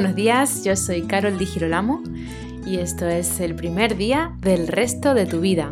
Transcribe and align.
buenos 0.00 0.16
días, 0.16 0.64
yo 0.64 0.76
soy 0.76 1.02
Carol 1.02 1.36
Di 1.36 1.44
Girolamo 1.44 2.02
y 2.66 2.78
esto 2.78 3.06
es 3.06 3.38
el 3.38 3.54
primer 3.54 3.98
día 3.98 4.34
del 4.40 4.66
resto 4.66 5.12
de 5.12 5.26
tu 5.26 5.42
vida. 5.42 5.70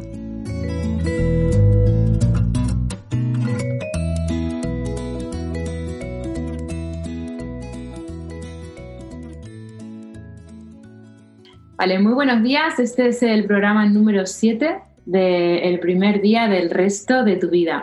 Vale, 11.78 11.98
muy 11.98 12.12
buenos 12.12 12.42
días. 12.42 12.78
Este 12.78 13.08
es 13.08 13.22
el 13.22 13.46
programa 13.46 13.86
número 13.86 14.26
7 14.26 14.78
del 15.06 15.80
primer 15.80 16.20
día 16.20 16.48
del 16.48 16.68
resto 16.68 17.24
de 17.24 17.36
tu 17.36 17.48
vida. 17.48 17.82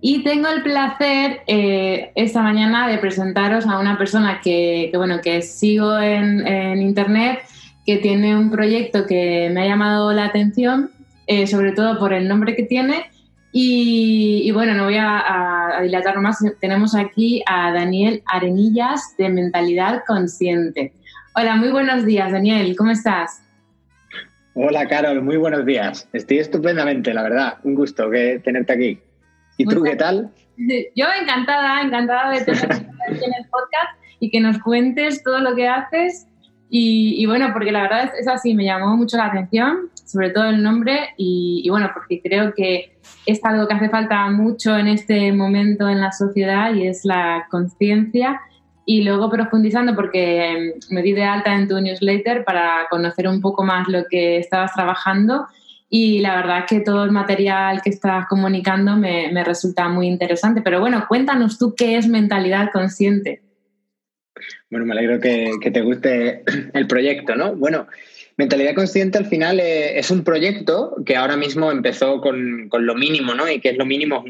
Y 0.00 0.22
tengo 0.22 0.48
el 0.48 0.62
placer 0.62 1.40
eh, 1.46 2.12
esta 2.14 2.40
mañana 2.40 2.86
de 2.88 2.98
presentaros 2.98 3.66
a 3.66 3.80
una 3.80 3.98
persona 3.98 4.40
que, 4.42 4.92
bueno, 4.94 5.20
que 5.20 5.42
sigo 5.42 5.98
en, 5.98 6.80
internet, 6.80 7.40
que 7.84 7.96
tiene 7.96 8.36
un 8.36 8.50
proyecto 8.50 9.06
que 9.06 9.50
me 9.52 9.62
ha 9.62 9.66
llamado 9.66 10.12
la 10.12 10.26
atención, 10.26 10.90
eh, 11.26 11.48
sobre 11.48 11.72
todo 11.72 11.98
por 11.98 12.12
el 12.12 12.28
nombre 12.28 12.54
que 12.54 12.62
tiene. 12.62 13.06
Y, 13.50 14.50
bueno, 14.52 14.74
no 14.74 14.84
voy 14.84 14.98
a, 14.98 15.80
dilatar 15.82 16.20
más. 16.20 16.44
Tenemos 16.60 16.94
aquí 16.94 17.42
a 17.46 17.72
Daniel 17.72 18.22
Arenillas 18.26 19.16
de 19.16 19.30
Mentalidad 19.30 20.04
Consciente. 20.06 20.92
Hola, 21.34 21.56
muy 21.56 21.70
buenos 21.70 22.04
días, 22.04 22.30
Daniel. 22.30 22.76
¿Cómo 22.76 22.92
estás? 22.92 23.42
Hola, 24.54 24.86
Carol. 24.86 25.22
Muy 25.22 25.38
buenos 25.38 25.66
días. 25.66 26.08
Estoy 26.12 26.38
estupendamente, 26.38 27.12
la 27.14 27.22
verdad. 27.22 27.58
Un 27.64 27.74
gusto 27.74 28.10
que 28.10 28.40
tenerte 28.44 28.72
aquí. 28.72 29.00
¿Y 29.58 29.66
tú 29.66 29.82
qué 29.82 29.96
tal? 29.96 30.30
Yo 30.56 31.06
encantada, 31.20 31.82
encantada 31.82 32.30
de 32.30 32.44
tenerte 32.44 32.74
aquí 33.08 33.24
en 33.24 33.34
el 33.34 33.48
podcast 33.50 34.00
y 34.20 34.30
que 34.30 34.40
nos 34.40 34.58
cuentes 34.60 35.22
todo 35.22 35.40
lo 35.40 35.54
que 35.54 35.68
haces. 35.68 36.26
Y, 36.70 37.24
bueno, 37.26 37.48
porque 37.52 37.72
la 37.72 37.82
verdad 37.82 38.12
es, 38.18 38.28
así, 38.28 38.54
me 38.54 38.64
llamó 38.64 38.94
mucho 38.96 39.16
la 39.16 39.26
atención, 39.26 39.90
sobre 40.04 40.30
todo 40.30 40.50
el 40.50 40.62
nombre, 40.62 41.14
y, 41.16 41.66
bueno, 41.70 41.90
porque 41.94 42.20
creo 42.22 42.52
que 42.52 42.98
es 43.24 43.42
algo 43.42 43.66
que 43.66 43.74
hace 43.74 43.88
falta 43.88 44.28
mucho 44.28 44.76
en 44.76 44.86
este 44.86 45.32
momento 45.32 45.88
en 45.88 46.00
la 46.00 46.12
sociedad 46.12 46.74
y 46.74 46.86
es 46.86 47.04
la 47.04 47.46
conciencia. 47.50 48.40
Y 48.84 49.02
luego 49.02 49.30
profundizando, 49.30 49.94
porque 49.94 50.74
me 50.90 51.02
di 51.02 51.12
de 51.12 51.24
alta 51.24 51.54
en 51.54 51.68
tu 51.68 51.80
newsletter 51.80 52.44
para 52.44 52.86
conocer 52.90 53.28
un 53.28 53.40
poco 53.40 53.64
más 53.64 53.88
lo 53.88 54.04
que 54.10 54.38
estabas 54.38 54.72
trabajando 54.74 55.46
y 55.88 56.18
la 56.20 56.36
verdad 56.36 56.66
que 56.68 56.80
todo 56.80 57.04
el 57.04 57.10
material 57.10 57.80
que 57.82 57.90
estás 57.90 58.26
comunicando 58.26 58.96
me, 58.96 59.32
me, 59.32 59.42
resulta 59.44 59.88
muy 59.88 60.06
interesante. 60.06 60.60
Pero 60.62 60.80
bueno, 60.80 61.06
cuéntanos 61.08 61.58
tú 61.58 61.74
qué 61.74 61.96
es 61.96 62.06
mentalidad 62.06 62.70
consciente. 62.72 63.42
Bueno, 64.70 64.86
me 64.86 64.92
alegro 64.92 65.18
que, 65.18 65.52
que 65.60 65.70
te 65.70 65.80
guste 65.80 66.42
el 66.74 66.86
proyecto, 66.86 67.34
¿no? 67.34 67.56
Bueno, 67.56 67.86
Mentalidad 68.38 68.74
Consciente 68.74 69.18
al 69.18 69.26
final 69.26 69.58
eh, 69.58 69.98
es 69.98 70.12
un 70.12 70.22
proyecto 70.22 70.94
que 71.04 71.16
ahora 71.16 71.36
mismo 71.36 71.72
empezó 71.72 72.20
con, 72.20 72.68
con, 72.68 72.86
lo 72.86 72.94
mínimo, 72.94 73.34
¿no? 73.34 73.50
Y 73.50 73.60
que 73.60 73.70
es 73.70 73.76
lo 73.76 73.84
mínimo, 73.84 74.24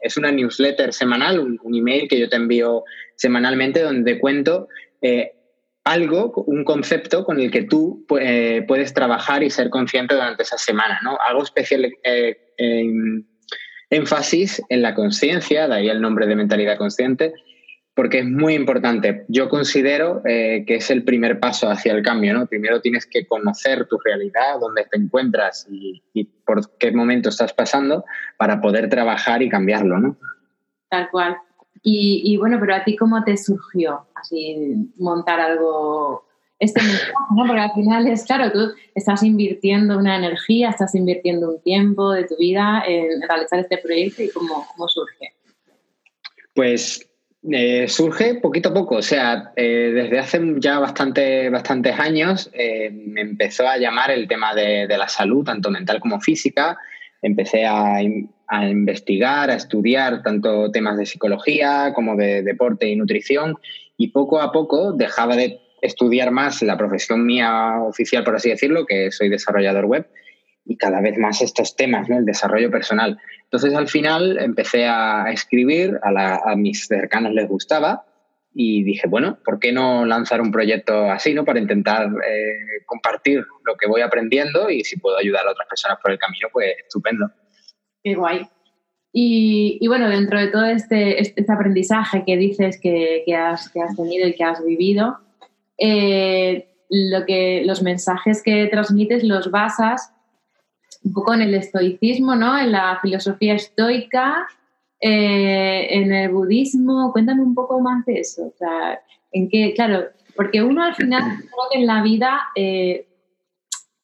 es 0.00 0.16
una 0.16 0.32
newsletter 0.32 0.94
semanal, 0.94 1.38
un, 1.38 1.60
un, 1.62 1.74
email 1.74 2.08
que 2.08 2.18
yo 2.18 2.30
te 2.30 2.36
envío 2.36 2.84
semanalmente 3.16 3.82
donde 3.82 4.18
cuento 4.18 4.68
eh, 5.02 5.32
algo, 5.84 6.32
un 6.46 6.64
concepto 6.64 7.24
con 7.24 7.38
el 7.38 7.50
que 7.50 7.62
tú 7.62 8.06
eh, 8.18 8.64
puedes 8.66 8.94
trabajar 8.94 9.42
y 9.42 9.50
ser 9.50 9.68
consciente 9.68 10.14
durante 10.14 10.42
esa 10.42 10.56
semana, 10.56 10.98
¿no? 11.02 11.18
Algo 11.20 11.42
especial, 11.42 11.92
eh, 12.02 12.38
énfasis 13.90 14.62
en 14.70 14.82
la 14.82 14.94
conciencia, 14.94 15.68
de 15.68 15.74
ahí 15.74 15.88
el 15.88 16.00
nombre 16.00 16.26
de 16.26 16.36
mentalidad 16.36 16.78
consciente, 16.78 17.34
porque 17.94 18.20
es 18.20 18.24
muy 18.24 18.54
importante. 18.54 19.24
Yo 19.28 19.50
considero 19.50 20.22
eh, 20.24 20.64
que 20.66 20.76
es 20.76 20.90
el 20.90 21.04
primer 21.04 21.38
paso 21.38 21.68
hacia 21.68 21.92
el 21.92 22.02
cambio, 22.02 22.32
¿no? 22.32 22.46
Primero 22.46 22.80
tienes 22.80 23.06
que 23.06 23.26
conocer 23.26 23.86
tu 23.86 23.98
realidad, 23.98 24.58
dónde 24.58 24.86
te 24.90 24.98
encuentras 24.98 25.68
y, 25.70 26.02
y 26.14 26.24
por 26.24 26.76
qué 26.78 26.92
momento 26.92 27.28
estás 27.28 27.52
pasando 27.52 28.04
para 28.38 28.60
poder 28.60 28.88
trabajar 28.88 29.42
y 29.42 29.50
cambiarlo, 29.50 29.98
¿no? 30.00 30.16
Tal 30.88 31.10
cual. 31.10 31.36
Y, 31.86 32.38
bueno, 32.38 32.56
pero 32.58 32.74
a 32.74 32.82
ti 32.82 32.96
cómo 32.96 33.22
te 33.24 33.36
surgió 33.36 34.06
así 34.14 34.56
montar 34.96 35.38
algo, 35.38 36.24
este 36.58 36.80
mensaje, 36.80 37.12
¿no? 37.36 37.46
Porque 37.46 37.60
al 37.60 37.72
final 37.72 38.06
es 38.06 38.24
claro, 38.24 38.50
tú 38.50 38.72
estás 38.94 39.22
invirtiendo 39.22 39.98
una 39.98 40.16
energía, 40.16 40.70
estás 40.70 40.94
invirtiendo 40.94 41.50
un 41.50 41.60
tiempo 41.60 42.12
de 42.12 42.24
tu 42.24 42.36
vida 42.38 42.82
en 42.86 43.20
realizar 43.28 43.58
este 43.58 43.76
proyecto 43.76 44.22
y 44.22 44.30
cómo, 44.30 44.66
cómo 44.74 44.88
surge. 44.88 45.34
Pues 46.54 47.06
eh, 47.52 47.86
surge 47.86 48.36
poquito 48.36 48.70
a 48.70 48.74
poco, 48.74 48.96
o 48.96 49.02
sea, 49.02 49.52
eh, 49.54 49.90
desde 49.94 50.18
hace 50.18 50.40
ya 50.56 50.78
bastante, 50.78 51.50
bastantes 51.50 52.00
años 52.00 52.48
eh, 52.54 52.90
me 52.90 53.20
empezó 53.20 53.68
a 53.68 53.76
llamar 53.76 54.10
el 54.10 54.26
tema 54.26 54.54
de, 54.54 54.86
de, 54.86 54.96
la 54.96 55.08
salud, 55.08 55.44
tanto 55.44 55.70
mental 55.70 56.00
como 56.00 56.18
física. 56.18 56.78
Empecé 57.24 57.64
a, 57.64 57.96
a 58.48 58.68
investigar, 58.68 59.50
a 59.50 59.54
estudiar 59.56 60.22
tanto 60.22 60.70
temas 60.70 60.96
de 60.96 61.06
psicología 61.06 61.92
como 61.94 62.14
de 62.16 62.42
deporte 62.42 62.88
y 62.88 62.96
nutrición 62.96 63.56
y 63.96 64.08
poco 64.08 64.40
a 64.40 64.52
poco 64.52 64.92
dejaba 64.92 65.34
de 65.34 65.60
estudiar 65.82 66.30
más 66.30 66.62
la 66.62 66.76
profesión 66.76 67.26
mía 67.26 67.80
oficial, 67.80 68.24
por 68.24 68.36
así 68.36 68.50
decirlo, 68.50 68.86
que 68.86 69.10
soy 69.10 69.28
desarrollador 69.28 69.86
web, 69.86 70.06
y 70.66 70.76
cada 70.76 71.00
vez 71.00 71.18
más 71.18 71.42
estos 71.42 71.76
temas, 71.76 72.08
¿no? 72.08 72.18
el 72.18 72.24
desarrollo 72.24 72.70
personal. 72.70 73.18
Entonces 73.44 73.74
al 73.74 73.88
final 73.88 74.38
empecé 74.38 74.86
a 74.86 75.26
escribir, 75.30 75.98
a, 76.02 76.56
mis 76.56 76.86
cercanos 76.86 77.32
les 77.32 77.48
gustaba 77.48 78.04
y 78.54 78.84
dije, 78.84 79.08
bueno, 79.08 79.38
¿por 79.44 79.58
qué 79.58 79.72
no 79.72 80.06
lanzar 80.06 80.40
un 80.40 80.52
proyecto 80.52 81.10
así, 81.10 81.34
¿no? 81.34 81.44
Para 81.44 81.58
intentar 81.58 82.06
eh, 82.06 82.84
compartir 82.86 83.44
lo 83.64 83.76
que 83.76 83.88
voy 83.88 84.00
aprendiendo 84.00 84.70
y 84.70 84.84
si 84.84 84.98
puedo 84.98 85.16
ayudar 85.16 85.46
a 85.46 85.50
otras 85.50 85.68
personas 85.68 85.98
por 86.00 86.12
el 86.12 86.18
camino, 86.18 86.48
pues 86.52 86.74
estupendo. 86.78 87.30
Qué 88.02 88.14
guay. 88.14 88.46
Y, 89.16 89.86
bueno, 89.86 90.08
dentro 90.08 90.40
de 90.40 90.48
todo 90.48 90.64
este, 90.64 91.20
este, 91.20 91.40
este 91.40 91.52
aprendizaje 91.52 92.24
que 92.26 92.36
dices 92.36 92.80
que, 92.80 93.22
que, 93.24 93.34
has, 93.34 93.68
que, 93.70 93.80
has, 93.80 93.94
tenido 93.96 94.26
y 94.26 94.34
que 94.34 94.42
has 94.42 94.64
vivido, 94.64 95.18
eh, 95.78 96.68
lo 96.90 97.24
que, 97.24 97.62
los 97.64 97.82
mensajes 97.82 98.42
que 98.42 98.66
transmites 98.66 99.22
los 99.22 99.50
basas 99.52 100.12
un 101.04 101.12
poco 101.12 101.34
en 101.34 101.42
el 101.42 101.54
estoicismo, 101.54 102.34
¿no? 102.34 102.58
En 102.58 102.72
la 102.72 102.98
filosofía 103.02 103.54
estoica, 103.54 104.48
eh, 105.06 105.86
en 105.90 106.14
el 106.14 106.30
budismo. 106.30 107.12
Cuéntame 107.12 107.42
un 107.42 107.54
poco 107.54 107.78
más 107.78 108.06
de 108.06 108.20
eso. 108.20 108.46
O 108.46 108.54
sea, 108.56 109.00
en 109.32 109.50
qué, 109.50 109.74
claro, 109.74 110.04
porque 110.34 110.62
uno 110.62 110.82
al 110.82 110.94
final 110.94 111.22
creo 111.36 111.68
que 111.70 111.78
en 111.78 111.86
la 111.86 112.02
vida, 112.02 112.40
eh, 112.56 113.06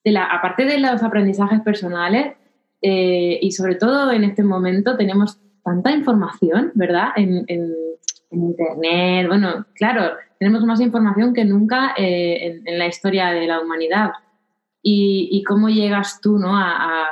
de 0.05 0.13
la, 0.13 0.27
aparte 0.27 0.67
de 0.67 0.79
los 0.79 1.03
aprendizajes 1.03 1.63
personales, 1.63 2.35
eh, 2.83 3.39
y 3.41 3.51
sobre 3.53 3.77
todo 3.77 4.13
en 4.13 4.25
este 4.25 4.43
momento 4.43 4.99
tenemos 4.99 5.39
tanta 5.65 5.91
información, 5.91 6.73
¿verdad? 6.75 7.09
En, 7.17 7.47
Internet, 8.33 9.27
bueno, 9.27 9.67
claro, 9.75 10.13
tenemos 10.39 10.65
más 10.65 10.81
información 10.81 11.35
que 11.35 11.45
nunca 11.45 11.95
eh, 11.97 12.63
en, 12.65 12.79
la 12.79 12.87
historia 12.87 13.31
de 13.31 13.47
la 13.47 13.61
humanidad. 13.61 14.13
Y, 14.83 15.43
cómo 15.49 15.69
llegas 15.69 16.21
tú 16.21 16.39
¿no? 16.39 16.57
a, 16.57 17.09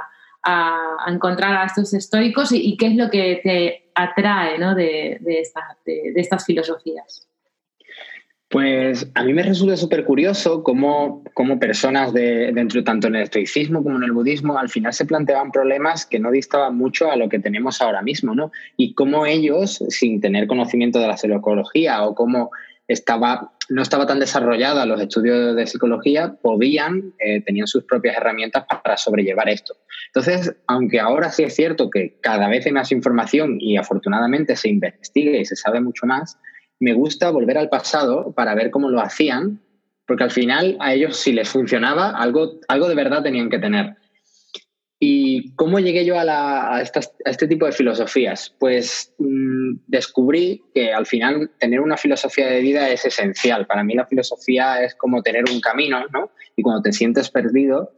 encontrar 1.06 1.56
a 1.56 1.66
estos 1.66 1.94
estoicos 1.94 2.53
y, 2.53 2.76
qué 2.76 2.86
es 2.88 2.97
lo 2.97 3.10
que 3.10 3.41
te 3.42 3.91
atrae 3.94 4.59
¿no? 4.59 4.75
de, 4.75 5.19
de 5.20 6.12
estas 6.16 6.44
filosofías? 6.44 7.28
Pues 8.50 9.10
a 9.14 9.25
mí 9.25 9.34
me 9.34 9.42
resulta 9.42 9.76
súper 9.76 10.06
curioso 10.06 10.62
cómo, 10.62 11.22
cómo, 11.34 11.58
personas 11.60 12.14
de, 12.14 12.50
dentro, 12.53 12.82
tanto 12.82 13.06
en 13.06 13.16
el 13.16 13.25
estoicismo 13.25 13.82
como 13.82 13.98
en 13.98 14.04
el 14.04 14.12
budismo, 14.12 14.56
al 14.56 14.70
final 14.70 14.94
se 14.94 15.04
planteaban 15.04 15.53
problemas 15.53 16.06
que 16.06 16.19
no 16.19 16.31
distaban 16.31 16.75
mucho 16.75 17.10
a 17.10 17.16
lo 17.16 17.28
que 17.28 17.41
tenemos 17.41 17.82
ahora 17.82 18.00
mismo, 18.00 18.34
¿no? 18.34 18.50
Y 18.78 18.94
cómo 18.94 19.26
ellos, 19.26 19.84
sin 19.90 20.23
tener 20.23 20.46
conocimiento 20.46 20.99
de 20.99 21.08
la 21.08 21.19
psicología 21.19 22.02
o 22.05 22.14
cómo 22.14 22.50
estaba, 22.88 23.52
no 23.69 23.82
estaba 23.82 24.06
tan 24.06 24.19
desarrollada 24.19 24.87
los 24.87 25.00
estudios 25.00 25.55
de 25.55 25.67
psicología, 25.67 26.35
podían, 26.40 27.12
eh, 27.19 27.43
tenían 27.43 27.67
sus 27.67 27.85
propias 27.85 28.17
herramientas 28.17 28.64
para 28.82 28.96
sobrellevar 28.96 29.49
esto. 29.50 29.76
Entonces, 30.06 30.56
aunque 30.67 30.99
ahora 30.99 31.31
sí 31.31 31.43
es 31.43 31.55
cierto 31.55 31.90
que 31.90 32.19
cada 32.23 32.49
vez 32.49 32.64
hay 32.64 32.73
más 32.73 32.90
información 32.90 33.58
y 33.61 33.76
afortunadamente 33.76 34.56
se 34.56 34.70
investiga 34.70 35.37
y 35.37 35.44
se 35.44 35.55
sabe 35.55 35.81
mucho 35.81 36.06
más, 36.06 36.38
me 36.81 36.94
gusta 36.94 37.31
volver 37.31 37.58
al 37.58 37.69
pasado 37.69 38.32
para 38.32 38.55
ver 38.55 38.70
cómo 38.70 38.88
lo 38.88 39.00
hacían, 39.00 39.61
porque 40.06 40.25
al 40.25 40.31
final 40.31 40.76
a 40.81 40.94
ellos 40.94 41.19
si 41.19 41.32
les 41.32 41.50
funcionaba, 41.50 42.11
algo, 42.11 42.61
algo 42.69 42.88
de 42.88 42.94
verdad 42.94 43.23
tenían 43.23 43.50
que 43.50 43.58
tener. 43.58 43.96
¿Y 45.58 45.64
cómo 45.64 45.81
llegué 45.81 46.05
yo 46.05 46.14
a, 46.19 46.82
este 46.82 47.49
tipo 47.49 47.66
de 47.66 47.72
filosofías? 47.72 48.55
Pues 48.58 49.12
mm, 49.19 49.78
descubrí 49.87 50.62
que 50.75 50.93
al 50.93 51.06
final 51.06 51.50
tener 51.58 51.81
una 51.81 51.96
filosofía 51.96 52.46
de 52.46 52.60
vida 52.60 52.88
es 52.90 53.05
esencial. 53.05 53.66
Para 53.66 53.82
mí 53.82 53.94
la 53.94 54.06
filosofía 54.06 54.82
es 54.82 54.94
como 54.94 55.22
tener 55.22 55.44
un 55.50 55.60
camino, 55.60 56.05
¿no? 56.12 56.31
Y 56.55 56.62
cuando 56.62 56.82
te 56.82 56.93
sientes 56.93 57.31
perdido, 57.31 57.93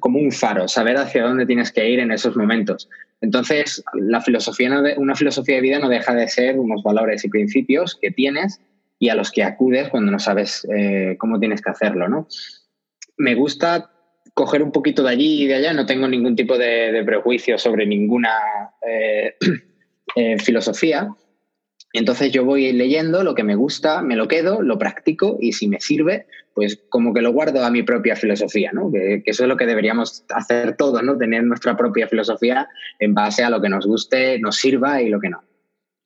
como 0.00 0.18
un 0.18 0.32
faro, 0.32 0.68
saber 0.68 0.96
hacia 0.96 1.24
dónde 1.24 1.46
tienes 1.46 1.72
que 1.72 1.88
ir 1.88 2.00
en 2.00 2.12
esos 2.12 2.36
momentos. 2.36 2.88
Entonces, 3.20 3.84
la 3.94 4.20
filosofía 4.20 4.70
una 4.96 5.14
filosofía 5.14 5.56
de 5.56 5.62
vida 5.62 5.78
no 5.78 5.88
deja 5.88 6.14
de 6.14 6.28
ser 6.28 6.58
unos 6.58 6.82
valores 6.82 7.24
y 7.24 7.28
principios 7.28 7.98
que 8.00 8.10
tienes 8.10 8.60
y 8.98 9.08
a 9.10 9.14
los 9.14 9.30
que 9.30 9.42
acudes 9.42 9.88
cuando 9.90 10.12
no 10.12 10.18
sabes 10.18 10.66
eh, 10.76 11.16
cómo 11.18 11.38
tienes 11.38 11.62
que 11.62 11.70
hacerlo, 11.70 12.08
¿no? 12.08 12.26
Me 13.16 13.34
gusta 13.34 13.90
coger 14.36 14.62
un 14.62 14.70
poquito 14.70 15.02
de 15.02 15.08
allí 15.08 15.44
y 15.44 15.46
de 15.46 15.54
allá, 15.54 15.72
no 15.72 15.86
tengo 15.86 16.06
ningún 16.06 16.36
tipo 16.36 16.58
de, 16.58 17.02
prejuicio 17.06 17.56
sobre 17.56 17.86
ninguna 17.86 18.36
eh, 18.86 19.34
eh, 20.14 20.38
filosofía. 20.38 21.08
Entonces 21.94 22.32
yo 22.32 22.44
voy 22.44 22.70
leyendo 22.74 23.24
lo 23.24 23.34
que 23.34 23.44
me 23.44 23.54
gusta, 23.54 24.02
me 24.02 24.14
lo 24.14 24.28
quedo, 24.28 24.60
lo 24.60 24.78
practico 24.78 25.38
y 25.40 25.52
si 25.52 25.68
me 25.68 25.80
sirve, 25.80 26.26
pues 26.52 26.84
como 26.90 27.14
que 27.14 27.22
lo 27.22 27.32
guardo 27.32 27.64
a 27.64 27.70
mi 27.70 27.82
propia 27.82 28.14
filosofía, 28.14 28.72
¿no? 28.74 28.92
Que, 28.92 29.22
eso 29.24 29.44
es 29.44 29.48
lo 29.48 29.56
que 29.56 29.64
deberíamos 29.64 30.26
hacer 30.28 30.76
todos, 30.76 31.02
¿no? 31.02 31.16
Tener 31.16 31.42
nuestra 31.42 31.74
propia 31.74 32.06
filosofía 32.06 32.68
en 32.98 33.14
base 33.14 33.42
a 33.42 33.48
lo 33.48 33.62
que 33.62 33.70
nos 33.70 33.86
guste, 33.86 34.38
nos 34.38 34.56
sirva 34.56 35.00
y 35.00 35.08
lo 35.08 35.18
que 35.18 35.30
no. 35.30 35.42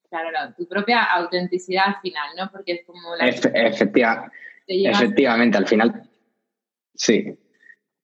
Claro, 0.09 0.29
tu 0.57 0.69
propia 0.69 1.03
autenticidad 1.03 1.87
al 1.89 1.97
final, 2.01 2.29
¿no? 2.37 2.49
Porque 2.53 2.75
es 2.75 2.87
como 2.87 3.17
la... 3.17 3.27
efectivamente, 3.27 5.59
al 5.59 5.67
final, 5.67 6.09
sí. 6.95 7.37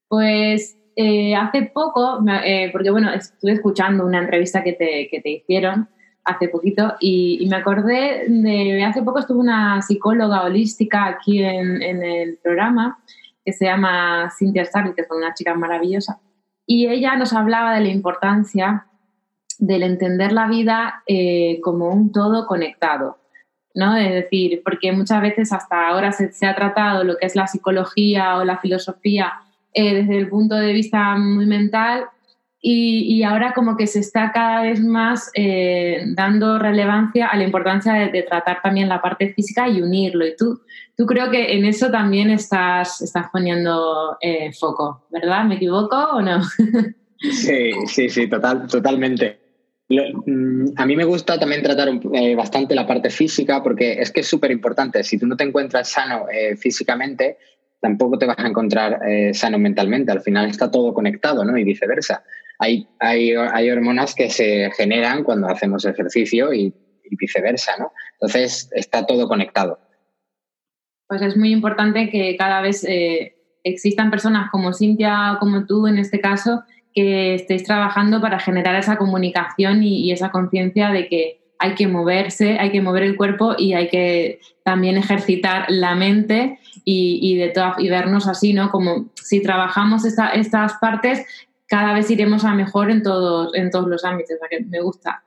Pues 0.08 0.76
eh, 0.96 1.34
hace 1.34 1.70
poco, 1.74 2.24
eh, 2.44 2.70
porque 2.72 2.90
bueno, 2.90 3.12
estuve 3.12 3.52
escuchando 3.52 4.06
una 4.06 4.20
entrevista 4.20 4.62
que 4.62 4.72
te, 4.72 5.08
que 5.10 5.20
te 5.20 5.30
hicieron 5.30 5.88
hace 6.24 6.48
poquito 6.48 6.94
y, 7.00 7.46
me 7.48 7.56
acordé 7.56 8.24
de, 8.28 8.82
hace 8.82 9.02
poco 9.02 9.20
estuvo 9.20 9.40
una 9.40 9.80
psicóloga 9.82 10.42
holística 10.42 11.06
aquí 11.06 11.42
en, 11.42 11.82
en 11.82 12.02
el 12.02 12.38
programa 12.42 12.98
que 13.44 13.52
se 13.52 13.66
llama 13.66 14.28
Cynthia 14.36 14.64
Starling, 14.64 14.94
que 14.94 15.02
es 15.02 15.08
una 15.10 15.32
chica 15.34 15.54
maravillosa, 15.54 16.18
y 16.66 16.88
ella 16.88 17.14
nos 17.14 17.32
hablaba 17.32 17.74
de 17.74 17.82
la 17.82 17.88
importancia 17.90 18.86
del 19.58 19.84
entender 19.84 20.32
la 20.32 20.48
vida 20.48 21.02
eh, 21.06 21.60
como 21.62 21.88
un 21.88 22.10
todo 22.10 22.46
conectado. 22.46 23.18
¿no? 23.74 23.96
Es 23.96 24.12
decir, 24.12 24.62
porque 24.64 24.90
muchas 24.92 25.20
veces 25.20 25.52
hasta 25.52 25.88
ahora 25.88 26.10
se, 26.10 26.32
se, 26.32 26.46
ha 26.46 26.54
tratado 26.54 27.04
lo 27.04 27.16
que 27.18 27.26
es 27.26 27.36
la 27.36 27.46
psicología 27.46 28.38
o 28.38 28.44
la 28.44 28.58
filosofía 28.58 29.34
eh, 29.76 29.94
desde 29.94 30.18
el 30.18 30.28
punto 30.28 30.56
de 30.56 30.72
vista 30.72 31.16
muy 31.16 31.46
mental 31.46 32.06
y, 32.60 33.22
ahora 33.22 33.52
como 33.54 33.76
que 33.76 33.86
se 33.86 34.00
está 34.00 34.32
cada 34.32 34.62
vez 34.62 34.80
más 34.80 35.30
eh, 35.34 36.02
dando 36.16 36.58
relevancia 36.58 37.28
a 37.28 37.36
la 37.36 37.44
importancia 37.44 37.92
de, 37.92 38.22
tratar 38.24 38.60
también 38.60 38.88
la 38.88 39.00
parte 39.00 39.32
física 39.34 39.68
y 39.68 39.80
unirlo. 39.80 40.26
Y 40.26 40.34
tú, 40.34 40.60
tú 40.96 41.06
creo 41.06 41.30
que 41.30 41.56
en 41.56 41.64
eso 41.64 41.92
también 41.92 42.28
estás, 42.30 43.00
estás 43.02 43.26
poniendo 43.32 44.18
foco, 44.58 45.06
¿verdad? 45.12 45.44
¿Me 45.44 45.56
equivoco 45.56 45.96
o 45.96 46.20
no? 46.20 46.40
Sí, 47.18 47.72
sí, 47.86 48.08
sí, 48.08 48.28
total, 48.28 48.66
totalmente. 48.66 49.40
Mm, 49.88 50.70
a 50.76 50.84
mí 50.84 50.96
me 50.96 51.04
gusta 51.04 51.38
también 51.38 51.62
tratar 51.62 51.88
eh, 52.12 52.34
bastante 52.34 52.74
la 52.74 52.86
parte 52.86 53.08
física 53.08 53.62
porque 53.62 54.00
es 54.00 54.10
que 54.10 54.20
es 54.20 54.26
súper 54.26 54.50
importante. 54.50 55.04
Si 55.04 55.18
tú 55.18 55.26
no 55.26 55.36
te 55.36 55.44
encuentras 55.44 55.88
sano 55.88 56.26
eh, 56.28 56.56
físicamente, 56.56 57.38
tampoco 57.86 58.18
te 58.18 58.26
vas 58.26 58.38
a 58.38 58.48
encontrar 58.48 59.00
eh, 59.06 59.32
sano 59.32 59.58
mentalmente. 59.58 60.10
Al 60.10 60.20
final 60.20 60.48
está 60.48 60.70
todo 60.70 60.92
conectado, 60.92 61.44
¿no? 61.44 61.56
Y 61.56 61.62
viceversa. 61.64 62.24
Hay, 62.58 62.88
hay, 62.98 63.32
hay 63.34 63.70
hormonas 63.70 64.14
que 64.14 64.28
se 64.28 64.70
generan 64.76 65.22
cuando 65.22 65.48
hacemos 65.48 65.84
ejercicio 65.84 66.52
y, 66.52 66.74
viceversa, 67.08 67.72
¿no? 67.78 67.92
Entonces 68.14 68.68
está 68.72 69.06
todo 69.06 69.28
conectado. 69.28 69.78
Pues 71.06 71.22
es 71.22 71.36
muy 71.36 71.52
importante 71.52 72.10
que 72.10 72.36
cada 72.36 72.60
vez 72.60 72.84
existan 73.62 74.10
personas 74.10 74.50
como 74.50 74.72
Cintia 74.72 75.34
o 75.34 75.38
como 75.38 75.66
tú 75.66 75.86
en 75.86 75.98
este 75.98 76.18
caso 76.18 76.64
que 76.96 77.34
estéis 77.34 77.62
trabajando 77.62 78.20
para 78.22 78.40
generar 78.40 78.74
esa 78.74 78.96
comunicación 78.96 79.82
y, 79.82 80.10
esa 80.10 80.30
conciencia 80.30 80.90
de 80.90 81.08
que 81.08 81.45
hay 81.58 81.74
que 81.74 81.86
moverse, 81.86 82.58
hay 82.58 82.70
que 82.70 82.80
mover 82.80 83.02
el 83.02 83.16
cuerpo 83.16 83.54
y 83.56 83.74
hay 83.74 83.88
que 83.88 84.40
también 84.62 84.96
ejercitar 84.96 85.66
la 85.68 85.94
mente 85.94 86.58
y, 86.84 87.36
de 87.36 87.52
y 87.78 87.88
vernos 87.88 88.26
así, 88.28 88.52
¿no? 88.52 88.70
Como 88.70 89.10
si 89.14 89.42
trabajamos 89.42 90.04
estas 90.04 90.74
partes, 90.80 91.24
cada 91.66 91.94
vez 91.94 92.10
iremos 92.10 92.44
a 92.44 92.54
mejor 92.54 92.90
en 92.90 93.02
todos, 93.02 93.54
en 93.54 93.70
todos 93.70 93.88
los 93.88 94.04
ámbitos, 94.04 94.36
que 94.50 94.60
me 94.60 94.80
gusta. 94.80 95.22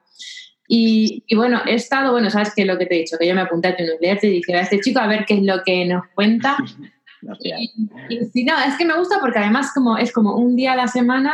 Y, 0.67 1.23
bueno, 1.35 1.61
he 1.65 1.73
estado, 1.73 2.11
bueno, 2.11 2.29
sabes 2.29 2.53
que 2.53 2.63
lo 2.63 2.77
que 2.77 2.85
te 2.85 2.95
he 2.95 2.99
dicho, 2.99 3.17
que 3.19 3.27
yo 3.27 3.33
me 3.33 3.41
apunté 3.41 3.69
a 3.69 3.75
tu 3.75 3.83
newsletter 3.83 4.29
y 4.29 4.33
dije 4.35 4.55
a 4.55 4.61
este 4.61 4.79
chico 4.79 4.99
a 4.99 5.07
ver 5.07 5.25
qué 5.25 5.35
es 5.35 5.43
lo 5.43 5.63
que 5.63 5.85
nos 5.85 6.07
cuenta. 6.13 6.57
y, 7.39 7.71
y, 8.09 8.25
sí, 8.25 8.43
no, 8.43 8.53
es 8.59 8.77
que 8.77 8.85
me 8.85 8.97
gusta 8.97 9.17
porque 9.19 9.39
además 9.39 9.71
como, 9.73 9.97
es 9.97 10.11
como 10.11 10.35
un 10.35 10.55
día 10.55 10.73
a 10.73 10.75
la 10.75 10.87
semana 10.87 11.33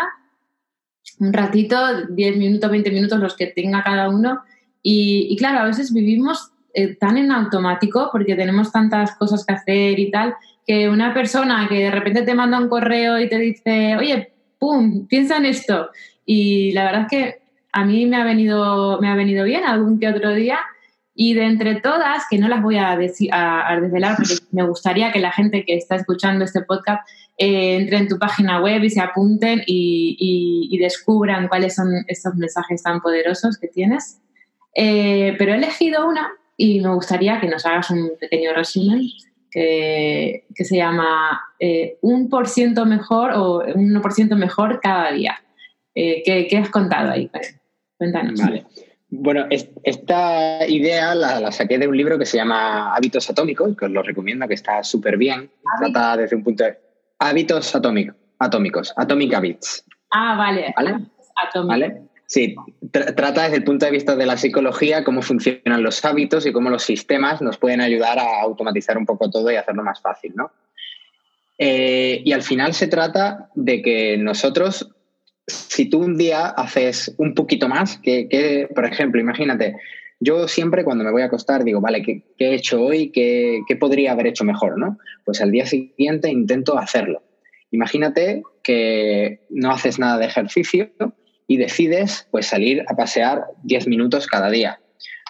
un 1.19 1.33
ratito, 1.33 2.05
10 2.07 2.37
minutos, 2.37 2.69
20 2.69 2.91
minutos, 2.91 3.19
los 3.19 3.35
que 3.35 3.47
tenga 3.47 3.83
cada 3.83 4.09
uno. 4.09 4.43
Y, 4.87 5.35
claro, 5.37 5.59
a 5.59 5.65
veces 5.65 5.91
vivimos 5.91 6.51
eh, 6.73 6.95
tan 6.95 7.17
en 7.17 7.31
automático 7.31 8.09
porque 8.11 8.35
tenemos 8.35 8.71
tantas 8.71 9.15
cosas 9.15 9.43
que 9.43 9.53
hacer 9.53 9.99
y 9.99 10.11
tal, 10.11 10.35
que 10.67 10.89
una 10.89 11.13
persona 11.13 11.67
que 11.67 11.85
de 11.85 11.91
repente 11.91 12.21
te 12.21 12.35
manda 12.35 12.59
un 12.59 12.69
correo 12.69 13.19
y 13.19 13.27
te 13.27 13.39
dice, 13.39 13.95
oye, 13.97 14.33
¡pum!, 14.59 15.07
piensa 15.07 15.37
en 15.37 15.45
esto. 15.45 15.89
Y 16.25 16.71
la 16.73 16.85
verdad 16.85 17.01
es 17.01 17.07
que 17.07 17.35
a 17.71 17.83
mí 17.83 18.05
me 18.05 18.17
ha 18.17 18.23
venido, 18.23 18.99
me 19.01 19.09
ha 19.09 19.15
venido 19.15 19.43
bien 19.43 19.63
algún 19.63 19.99
que 19.99 20.09
otro 20.09 20.33
día. 20.33 20.59
Y 21.15 21.33
de 21.33 21.45
entre 21.45 21.79
todas, 21.81 22.25
que 22.29 22.37
no 22.37 22.47
las 22.47 22.61
voy 22.61 22.77
a, 22.77 22.95
decir, 22.97 23.29
a 23.33 23.79
desvelar 23.81 24.17
porque 24.17 24.35
me 24.51 24.67
gustaría 24.67 25.13
que 25.13 25.19
la 25.19 25.31
gente 25.31 25.63
que 25.65 25.77
está 25.77 25.95
escuchando 25.95 26.43
este 26.43 26.61
podcast 26.61 27.07
eh, 27.37 27.75
entren 27.75 28.03
en 28.03 28.07
tu 28.07 28.17
página 28.17 28.61
web 28.61 28.81
y 28.83 28.89
se 28.89 29.01
apunten 29.01 29.61
y, 29.65 30.77
descubran 30.79 31.47
cuáles 31.47 31.75
son 31.75 31.89
estos 32.07 32.35
mensajes 32.35 32.83
tan 32.83 33.01
poderosos 33.01 33.57
que 33.57 33.67
tienes. 33.67 34.21
Eh, 34.75 35.35
pero 35.37 35.53
he 35.53 35.55
elegido 35.55 36.07
una 36.07 36.31
y 36.57 36.81
me 36.81 36.93
gustaría 36.93 37.39
que 37.39 37.47
nos 37.47 37.65
hagas 37.65 37.89
un 37.89 38.11
pequeño 38.19 38.53
resumen 38.53 39.01
que, 39.49 40.45
se 40.53 40.75
llama 40.75 41.41
eh, 41.59 41.97
un 42.01 42.29
por 42.29 42.47
ciento 42.47 42.85
mejor 42.85 43.31
o 43.31 43.63
un 43.73 44.01
por 44.01 44.13
ciento 44.13 44.35
mejor 44.35 44.79
cada 44.81 45.11
día. 45.11 45.41
¿qué, 45.93 46.59
has 46.61 46.69
contado 46.69 47.11
ahí? 47.11 47.31
Cuéntanos. 47.97 48.39
Vale. 48.39 48.65
Bueno, 49.09 49.45
esta 49.49 50.67
idea 50.67 51.15
la, 51.15 51.51
saqué 51.51 51.77
de 51.77 51.87
un 51.87 51.95
libro 51.95 52.17
que 52.17 52.25
se 52.25 52.37
llama 52.37 52.93
Hábitos 52.93 53.29
Atómicos, 53.29 53.77
que 53.77 53.85
os 53.85 53.91
lo 53.91 54.03
recomiendo, 54.03 54.47
que 54.47 54.55
está 54.55 54.83
súper 54.83 55.17
bien. 55.17 55.49
Trata 55.79 56.17
desde 56.17 56.35
un 56.35 56.43
punto 56.43 56.65
de 56.65 56.77
Hábitos 57.19 57.73
atómicos, 57.73 58.15
atómicos, 58.39 58.93
Atomic 58.97 59.33
Habits. 59.33 59.85
Ah, 60.11 60.35
vale. 60.37 60.73
¿Vale? 61.65 62.01
Sí, 62.35 62.53
trata 62.91 63.43
desde 63.43 63.55
el 63.55 63.63
punto 63.63 63.85
de 63.85 63.93
vista 63.93 64.17
de 64.17 64.25
la 64.25 64.35
psicología 64.35 65.05
cómo 65.05 65.21
funcionan 65.21 65.81
los 65.81 66.03
hábitos 66.03 66.45
y 66.45 66.51
cómo 66.51 66.69
los 66.69 66.83
sistemas 66.83 67.41
nos 67.41 67.57
pueden 67.57 67.79
ayudar 67.79 68.19
a 68.19 68.41
automatizar 68.41 68.97
un 68.97 69.05
poco 69.05 69.29
todo 69.29 69.49
y 69.49 69.55
hacerlo 69.55 69.83
más 69.83 70.01
fácil, 70.01 70.33
¿no? 70.35 70.51
Eh, 71.57 72.21
y 72.25 72.33
al 72.33 72.41
final 72.41 72.73
se 72.73 72.87
trata 72.87 73.49
de 73.55 73.81
que 73.81 74.17
nosotros, 74.17 74.93
si 75.47 75.85
tú 75.85 75.99
un 75.99 76.17
día 76.17 76.47
haces 76.47 77.15
un 77.17 77.35
poquito 77.35 77.69
más, 77.69 77.99
que, 77.99 78.67
por 78.75 78.83
ejemplo, 78.83 79.21
imagínate, 79.21 79.77
yo 80.19 80.49
siempre 80.49 80.83
cuando 80.83 81.05
me 81.05 81.11
voy 81.11 81.21
a 81.21 81.27
acostar 81.27 81.63
digo, 81.63 81.79
vale, 81.79 82.01
¿qué, 82.01 82.25
he 82.37 82.53
hecho 82.53 82.81
hoy? 82.81 83.13
¿Qué, 83.13 83.63
podría 83.79 84.11
haber 84.11 84.27
hecho 84.27 84.43
mejor? 84.43 84.77
¿no? 84.77 84.97
Pues 85.23 85.39
al 85.39 85.51
día 85.51 85.65
siguiente 85.65 86.29
intento 86.29 86.77
hacerlo. 86.77 87.23
Imagínate 87.71 88.43
que 88.61 89.45
no 89.49 89.71
haces 89.71 89.99
nada 89.99 90.17
de 90.17 90.25
ejercicio 90.25 90.91
y 91.47 91.57
decides 91.57 92.27
pues, 92.31 92.47
salir 92.47 92.83
a 92.87 92.95
pasear 92.95 93.45
10 93.63 93.87
minutos 93.87 94.27
cada 94.27 94.49
día. 94.49 94.79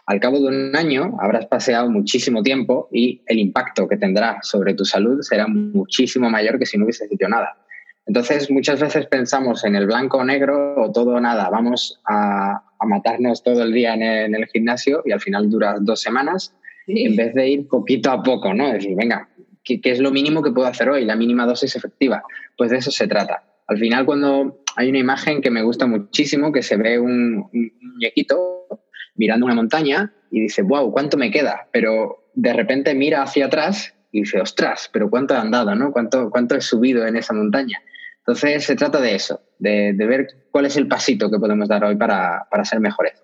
Al 0.05 0.19
cabo 0.19 0.39
de 0.39 0.47
un 0.47 0.75
año 0.75 1.17
habrás 1.19 1.47
paseado 1.47 1.89
muchísimo 1.89 2.43
tiempo 2.43 2.87
y 2.91 3.21
el 3.25 3.39
impacto 3.39 3.87
que 3.87 3.97
tendrá 3.97 4.37
sobre 4.43 4.75
tu 4.75 4.85
salud 4.85 5.21
será 5.21 5.47
muchísimo 5.47 6.29
mayor 6.29 6.59
que 6.59 6.65
si 6.65 6.77
no 6.77 6.85
hubieses 6.85 7.11
hecho 7.11 7.27
nada. 7.27 7.57
Entonces, 8.05 8.51
muchas 8.51 8.79
veces 8.79 9.07
pensamos 9.07 9.63
en 9.65 9.75
el 9.75 9.87
blanco 9.87 10.17
o 10.17 10.23
negro 10.23 10.75
o 10.77 10.91
todo 10.91 11.15
o 11.15 11.19
nada. 11.19 11.49
Vamos 11.49 11.99
a, 12.05 12.61
matarnos 12.85 13.41
todo 13.41 13.63
el 13.63 13.73
día 13.73 13.95
en 13.95 14.35
el, 14.35 14.45
gimnasio 14.45 15.01
y 15.05 15.11
al 15.11 15.19
final 15.19 15.49
dura 15.49 15.77
dos 15.81 16.01
semanas 16.01 16.53
en 16.85 17.15
vez 17.15 17.33
de 17.33 17.49
ir 17.49 17.67
poquito 17.67 18.11
a 18.11 18.21
poco, 18.21 18.53
¿no? 18.53 18.71
Decir, 18.71 18.95
venga, 18.95 19.27
¿qué, 19.63 19.81
es 19.83 19.99
lo 19.99 20.11
mínimo 20.11 20.43
que 20.43 20.51
puedo 20.51 20.67
hacer 20.67 20.87
hoy? 20.87 21.03
La 21.03 21.15
mínima 21.15 21.47
dosis 21.47 21.75
efectiva. 21.75 22.21
Pues 22.55 22.69
de 22.69 22.77
eso 22.77 22.91
se 22.91 23.07
trata. 23.07 23.43
Al 23.65 23.79
final, 23.79 24.05
cuando 24.05 24.59
hay 24.75 24.89
una 24.89 24.99
imagen 24.99 25.41
que 25.41 25.51
me 25.51 25.63
gusta 25.63 25.85
muchísimo, 25.87 26.51
que 26.51 26.61
se 26.61 26.77
ve 26.77 26.99
un, 26.99 27.49
un 27.53 27.71
muñequito 27.81 28.67
mirando 29.15 29.45
una 29.45 29.55
montaña 29.55 30.13
y 30.31 30.41
dice, 30.41 30.61
wow, 30.61 30.91
¿cuánto 30.91 31.17
me 31.17 31.31
queda? 31.31 31.67
Pero 31.71 32.29
de 32.33 32.53
repente 32.53 32.93
mira 32.93 33.23
hacia 33.23 33.45
atrás 33.45 33.93
y 34.11 34.21
dice, 34.21 34.39
ostras, 34.39 34.89
pero 34.91 35.09
¿cuánto 35.09 35.33
he 35.33 35.37
andado, 35.37 35.75
no? 35.75 35.91
¿Cuánto, 35.91 36.29
cuánto 36.29 36.55
he 36.55 36.61
subido 36.61 37.05
en 37.05 37.15
esa 37.15 37.33
montaña? 37.33 37.81
Entonces 38.19 38.63
se 38.63 38.75
trata 38.75 38.99
de 38.99 39.15
eso, 39.15 39.41
de, 39.59 39.93
ver 39.93 40.27
cuál 40.51 40.65
es 40.65 40.77
el 40.77 40.87
pasito 40.87 41.29
que 41.29 41.37
podemos 41.37 41.67
dar 41.67 41.83
hoy 41.83 41.95
para, 41.95 42.47
ser 42.63 42.79
mejores. 42.79 43.21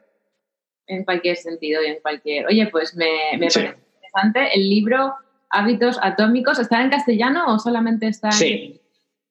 En 0.87 1.03
cualquier 1.03 1.37
sentido 1.37 1.81
y 1.81 1.87
en 1.87 2.01
cualquier... 2.01 2.45
Oye, 2.47 2.67
pues 2.67 2.95
me, 2.95 3.07
parece 3.31 3.75
interesante. 3.95 4.53
El 4.53 4.69
libro 4.69 5.15
Hábitos 5.49 5.97
Atómicos, 6.01 6.59
¿está 6.59 6.81
en 6.81 6.89
castellano 6.89 7.45
o 7.47 7.57
solamente 7.57 8.07
está 8.07 8.27
en... 8.27 8.33
Sí, 8.33 8.80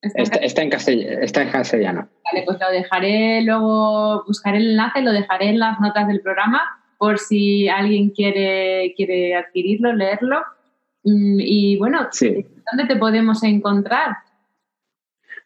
está, 0.03 0.63
en 0.63 0.71
castellano. 0.71 2.09
Vale, 2.25 2.43
pues 2.47 2.59
lo 2.61 2.71
dejaré 2.71 3.43
luego, 3.43 4.25
buscaré 4.27 4.59
el 4.59 4.71
enlace, 4.71 5.03
lo 5.03 5.13
dejaré 5.13 5.51
en 5.51 5.59
las 5.59 5.79
notas 5.81 6.09
del 6.09 6.21
programa 6.21 6.63
por 6.99 7.19
si 7.19 7.69
alguien 7.69 8.11
quiere, 8.11 8.95
quiere 8.97 9.35
adquirirlo, 9.35 9.93
leerlo. 9.95 10.43
Mm, 11.05 11.41
y 11.41 11.77
bueno, 11.77 12.09
¿dónde 12.71 12.87
te 12.87 12.97
podemos 12.97 13.43
encontrar? 13.43 14.17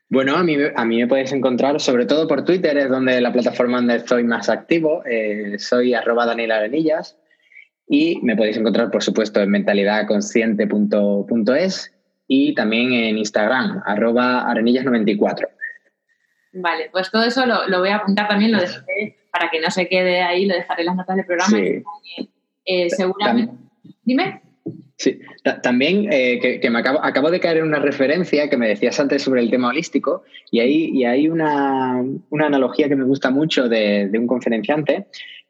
Bueno, 0.09 0.37
a 0.37 0.43
mí, 0.43 0.57
a 0.75 0.85
mí 0.85 0.99
me 0.99 1.07
puedes 1.07 1.33
encontrar 1.33 1.81
sobre 1.81 2.07
todo 2.07 2.27
por 2.29 2.45
Twitter, 2.45 2.77
es 2.77 2.89
donde 2.89 3.21
la 3.21 3.33
plataforma 3.33 3.77
donde 3.79 3.97
estoy 3.97 4.25
más 4.25 4.49
activo. 4.49 5.03
Eh, 5.07 5.57
soy 5.59 5.95
arroba 5.95 6.27
Daniel 6.27 6.53
Arenillas 6.53 7.17
y 7.87 8.21
me 8.23 8.37
podéis 8.37 8.57
encontrar, 8.57 8.91
por 8.91 9.03
supuesto, 9.03 9.41
en 9.41 9.51
mentalidadconsciente.es 9.51 11.94
y 12.26 12.54
también 12.54 12.93
en 12.93 13.19
Instagram, 13.19 13.83
arroba 13.85 14.47
arenillas94. 14.52 15.49
Vale, 16.54 16.88
pues 16.93 17.11
todo 17.11 17.25
eso 17.25 17.45
lo, 17.47 17.78
voy 17.78 17.88
a 17.88 17.97
apuntar 17.97 18.28
también, 18.28 18.52
lo 18.52 18.61
dejaré 18.61 19.19
para 19.33 19.50
que 19.50 19.61
no 19.61 19.71
se 19.71 19.88
quede 19.88 20.23
ahí, 20.23 20.47
lo 20.47 20.54
dejaré 20.54 20.83
en 20.83 20.87
las 20.87 20.97
notas 20.97 21.16
del 21.16 21.26
programa. 21.26 21.59
Eh, 22.66 22.90
seguramente. 22.90 23.54
Dime. 24.04 24.40
Sí, 24.97 25.21
también 25.62 26.09
eh, 26.12 26.61
que, 26.62 26.71
me 26.71 26.78
acabo, 26.78 27.31
de 27.31 27.40
caer 27.40 27.59
en 27.59 27.64
una 27.64 27.81
referencia 27.81 28.49
que 28.49 28.57
me 28.57 28.69
decías 28.69 28.99
antes 29.00 29.23
sobre 29.23 29.40
el 29.40 29.50
tema 29.50 29.69
holístico 29.69 30.23
y 30.52 30.61
hay, 30.61 30.90
y 30.93 31.04
hay 31.04 31.28
una, 31.28 32.00
analogía 32.31 32.88
que 32.88 32.95
me 32.95 33.04
gusta 33.04 33.31
mucho 33.31 33.69
de, 33.69 34.09
un 34.14 34.28
conferenciante 34.28 35.07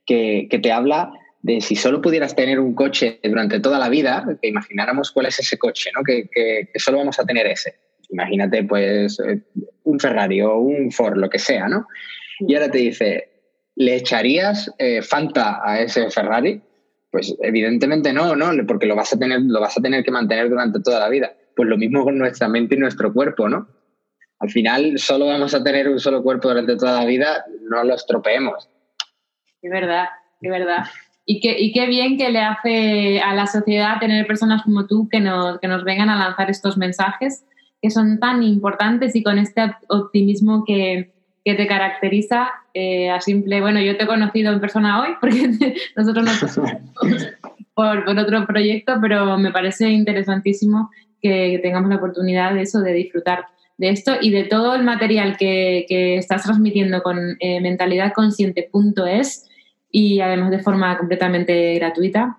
que, 0.06 0.48
te 0.50 0.72
habla 0.72 1.12
de 1.44 1.60
si 1.60 1.76
solo 1.76 2.00
pudieras 2.00 2.34
tener 2.34 2.58
un 2.58 2.74
coche 2.74 3.20
durante 3.22 3.60
toda 3.60 3.78
la 3.78 3.90
vida, 3.90 4.24
que 4.40 4.48
imagináramos 4.48 5.10
cuál 5.10 5.26
es 5.26 5.38
ese 5.38 5.58
coche, 5.58 5.90
¿no? 5.94 6.02
que, 6.02 6.26
que 6.32 6.78
solo 6.78 6.96
vamos 6.98 7.18
a 7.20 7.26
tener 7.26 7.46
ese. 7.46 7.74
Imagínate, 8.08 8.64
pues, 8.64 9.20
eh, 9.20 9.42
un 9.82 10.00
Ferrari 10.00 10.40
o 10.40 10.56
un 10.56 10.90
Ford, 10.90 11.18
lo 11.18 11.28
que 11.28 11.38
sea, 11.38 11.68
¿no? 11.68 11.86
Y 12.40 12.54
ahora 12.54 12.70
te 12.70 12.78
dice, 12.78 13.28
¿le 13.76 13.96
echarías 13.96 14.72
eh, 14.78 15.02
Fanta 15.02 15.60
a 15.62 15.80
ese 15.80 16.10
Ferrari? 16.10 16.62
Pues 17.10 17.36
evidentemente 17.42 18.14
no, 18.14 18.34
¿no? 18.34 18.50
Porque 18.66 18.86
lo 18.86 18.96
vas 18.96 19.12
a 19.12 19.18
tener, 19.18 19.42
lo 19.42 19.60
vas 19.60 19.76
a 19.76 19.82
tener 19.82 20.02
que 20.02 20.10
mantener 20.10 20.48
durante 20.48 20.80
toda 20.80 20.98
la 20.98 21.10
vida. 21.10 21.30
Pues 21.54 21.68
lo 21.68 21.76
mismo 21.76 22.04
con 22.04 22.16
nuestra 22.16 22.48
mente 22.48 22.74
y 22.74 22.78
nuestro 22.78 23.12
cuerpo, 23.12 23.50
¿no? 23.50 23.68
Al 24.38 24.50
final 24.50 24.98
solo 24.98 25.26
vamos 25.26 25.52
a 25.54 25.62
tener 25.62 25.90
un 25.90 26.00
solo 26.00 26.22
cuerpo 26.22 26.48
durante 26.48 26.76
toda 26.76 27.00
la 27.00 27.04
vida, 27.04 27.44
no 27.68 27.84
lo 27.84 27.94
estropeemos. 27.94 28.70
Es 29.60 29.70
verdad, 29.70 30.06
es 30.40 30.50
verdad. 30.50 30.84
Y 31.26 31.40
y 31.42 31.72
qué 31.72 31.86
bien 31.86 32.18
que 32.18 32.30
le 32.30 32.40
hace 32.40 33.20
a 33.20 33.34
la 33.34 33.46
sociedad 33.46 33.98
tener 33.98 34.26
personas 34.26 34.62
como 34.62 34.86
tú 34.86 35.08
que 35.08 35.20
nos, 35.20 35.58
que 35.58 35.68
nos 35.68 35.84
vengan 35.84 36.10
a 36.10 36.18
lanzar 36.18 36.50
estos 36.50 36.76
mensajes 36.76 37.44
que 37.84 37.90
son 37.90 38.18
tan 38.18 38.42
importantes 38.42 39.14
y 39.14 39.22
con 39.22 39.38
este 39.38 39.60
optimismo 39.88 40.64
que, 40.64 41.12
que 41.44 41.52
te 41.52 41.66
caracteriza 41.66 42.50
eh, 42.72 43.10
a 43.10 43.20
simple, 43.20 43.60
bueno, 43.60 43.78
yo 43.78 43.98
te 43.98 44.04
he 44.04 44.06
conocido 44.06 44.54
en 44.54 44.60
persona 44.60 45.02
hoy 45.02 45.10
porque 45.20 45.50
nosotros 45.96 46.24
nos 46.24 46.58
por, 47.74 48.04
por 48.06 48.18
otro 48.18 48.46
proyecto, 48.46 48.94
pero 49.02 49.36
me 49.36 49.52
parece 49.52 49.90
interesantísimo 49.90 50.90
que 51.20 51.60
tengamos 51.62 51.90
la 51.90 51.96
oportunidad 51.96 52.54
de 52.54 52.62
eso, 52.62 52.80
de 52.80 52.94
disfrutar 52.94 53.48
de 53.76 53.90
esto 53.90 54.12
y 54.18 54.30
de 54.30 54.44
todo 54.44 54.74
el 54.74 54.82
material 54.82 55.36
que, 55.36 55.84
que 55.86 56.16
estás 56.16 56.44
transmitiendo 56.44 57.02
con 57.02 57.36
eh, 57.38 57.60
mentalidadconsciente.es 57.60 59.50
y 59.96 60.20
además 60.20 60.50
de 60.50 60.58
forma 60.58 60.98
completamente 60.98 61.74
gratuita. 61.74 62.36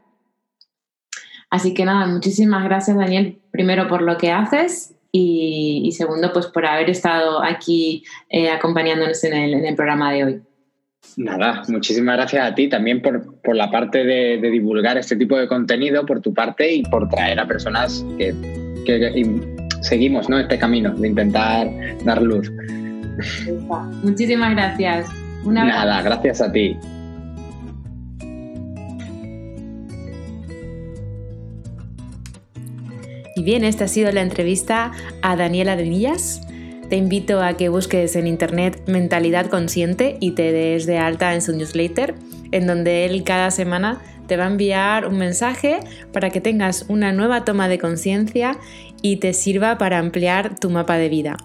Así 1.49 1.73
que 1.73 1.85
nada, 1.85 2.05
muchísimas 2.05 2.65
gracias 2.65 2.97
Daniel, 2.97 3.39
primero 3.49 3.87
por 3.87 4.01
lo 4.01 4.17
que 4.17 4.29
haces 4.29 4.93
y, 5.09 5.89
segundo, 5.93 6.33
pues 6.33 6.47
por 6.47 6.65
haber 6.65 6.89
estado 6.89 7.41
aquí 7.41 8.03
eh, 8.29 8.49
acompañándonos 8.49 9.23
en 9.23 9.33
el, 9.33 9.75
programa 9.75 10.11
de 10.11 10.23
hoy. 10.25 10.41
Nada, 11.15 11.63
muchísimas 11.69 12.17
gracias 12.17 12.45
a 12.45 12.53
ti 12.53 12.67
también 12.67 13.01
por, 13.01 13.39
por 13.41 13.55
la 13.55 13.71
parte 13.71 14.03
de, 14.03 14.37
divulgar 14.37 14.97
este 14.97 15.15
tipo 15.15 15.37
de 15.37 15.47
contenido, 15.47 16.05
por 16.05 16.19
tu 16.19 16.33
parte 16.33 16.69
y 16.73 16.83
por 16.83 17.07
traer 17.07 17.39
a 17.39 17.47
personas 17.47 18.05
que, 18.17 18.35
que, 18.85 19.23
seguimos 19.79 20.27
¿no? 20.27 20.39
este 20.39 20.59
camino 20.59 20.93
de 20.93 21.07
intentar 21.07 21.69
dar 22.03 22.21
luz. 22.21 22.51
Muchísimas 24.03 24.51
gracias. 24.55 25.07
Nada, 25.45 26.01
gracias 26.01 26.41
a 26.41 26.51
ti. 26.51 26.77
Bien, 33.45 33.63
esta 33.63 33.85
ha 33.85 33.87
sido 33.87 34.11
la 34.11 34.21
entrevista 34.21 34.91
a 35.21 35.35
Daniela 35.35 35.75
Denillas. 35.75 36.41
Te 36.89 36.97
invito 36.97 37.41
a 37.41 37.55
que 37.55 37.69
busques 37.69 38.15
en 38.15 38.27
internet 38.27 38.81
Mentalidad 38.87 39.45
Consciente 39.45 40.17
y 40.19 40.31
te 40.31 40.51
des 40.51 40.85
de 40.87 40.97
alta 40.97 41.33
en 41.35 41.41
su 41.41 41.55
newsletter, 41.55 42.15
en 42.51 42.67
donde 42.67 43.05
él 43.05 43.23
cada 43.23 43.51
semana 43.51 44.01
te 44.27 44.35
va 44.35 44.45
a 44.45 44.47
enviar 44.47 45.07
un 45.07 45.19
mensaje 45.19 45.79
para 46.11 46.31
que 46.31 46.41
tengas 46.41 46.85
una 46.89 47.11
nueva 47.11 47.45
toma 47.45 47.67
de 47.67 47.77
conciencia 47.77 48.57
y 49.03 49.17
te 49.17 49.31
sirva 49.33 49.77
para 49.77 49.99
ampliar 49.99 50.59
tu 50.59 50.71
mapa 50.71 50.97
de 50.97 51.09
vida. 51.09 51.37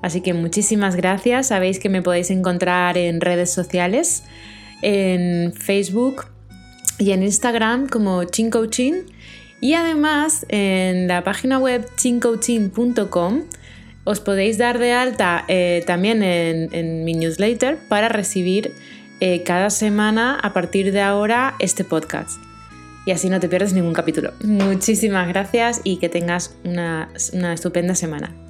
Así 0.00 0.20
que 0.20 0.34
muchísimas 0.34 0.94
gracias. 0.94 1.48
Sabéis 1.48 1.80
que 1.80 1.88
me 1.88 2.02
podéis 2.02 2.30
encontrar 2.30 2.96
en 2.96 3.20
redes 3.20 3.52
sociales, 3.52 4.22
en 4.80 5.52
Facebook 5.52 6.26
y 6.98 7.10
en 7.10 7.24
Instagram 7.24 7.88
como 7.88 8.22
ChinCoaching 8.22 9.06
y 9.62 9.74
además 9.74 10.44
en 10.48 11.06
la 11.06 11.22
página 11.24 11.58
web 11.58 11.88
chincoaching.com 11.96 13.44
os 14.04 14.18
podéis 14.18 14.58
dar 14.58 14.80
de 14.80 14.92
alta 14.92 15.44
eh, 15.46 15.84
también 15.86 16.24
en, 16.24 17.04
mi 17.04 17.14
newsletter 17.14 17.78
para 17.88 18.08
recibir 18.08 18.72
eh, 19.20 19.44
cada 19.44 19.70
semana 19.70 20.36
a 20.42 20.52
partir 20.52 20.90
de 20.90 21.00
ahora 21.00 21.54
este 21.60 21.84
podcast. 21.84 22.42
Y 23.06 23.12
así 23.12 23.30
no 23.30 23.38
te 23.38 23.48
pierdes 23.48 23.72
ningún 23.72 23.92
capítulo. 23.92 24.32
Muchísimas 24.42 25.28
gracias 25.28 25.80
y 25.84 25.98
que 25.98 26.08
tengas 26.08 26.56
una 26.64 27.08
estupenda 27.54 27.94
semana. 27.94 28.41